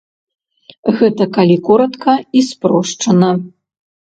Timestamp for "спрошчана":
2.49-3.31